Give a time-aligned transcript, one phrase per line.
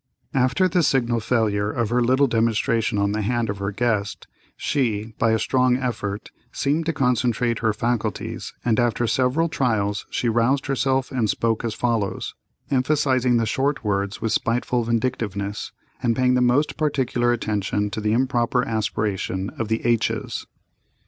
[0.33, 4.25] After the signal failure of her little demonstration on the hand of her guest,
[4.57, 10.27] she, by a strong effort, seemed to concentrate her faculties, and after several trials she
[10.27, 12.33] roused herself and spoke as follows,
[12.71, 15.71] emphasizing the short words with spiteful vindictiveness,
[16.01, 20.47] and paying the most particular attention to the improper aspiration of the h's.